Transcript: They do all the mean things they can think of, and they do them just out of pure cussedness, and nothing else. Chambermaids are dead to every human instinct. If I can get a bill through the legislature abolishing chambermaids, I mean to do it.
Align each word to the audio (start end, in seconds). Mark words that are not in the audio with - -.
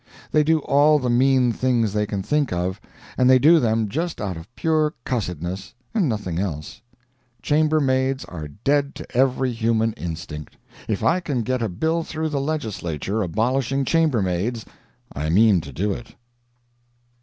They 0.31 0.43
do 0.43 0.61
all 0.61 0.97
the 0.97 1.11
mean 1.11 1.51
things 1.51 1.93
they 1.93 2.07
can 2.07 2.23
think 2.23 2.51
of, 2.51 2.81
and 3.19 3.29
they 3.29 3.37
do 3.37 3.59
them 3.59 3.87
just 3.87 4.19
out 4.19 4.35
of 4.35 4.47
pure 4.55 4.95
cussedness, 5.05 5.75
and 5.93 6.09
nothing 6.09 6.39
else. 6.39 6.81
Chambermaids 7.43 8.25
are 8.25 8.47
dead 8.47 8.95
to 8.95 9.05
every 9.15 9.51
human 9.51 9.93
instinct. 9.93 10.57
If 10.87 11.03
I 11.03 11.19
can 11.19 11.43
get 11.43 11.61
a 11.61 11.69
bill 11.69 12.01
through 12.01 12.29
the 12.29 12.41
legislature 12.41 13.21
abolishing 13.21 13.85
chambermaids, 13.85 14.65
I 15.13 15.29
mean 15.29 15.61
to 15.61 15.71
do 15.71 15.93
it. 15.93 16.15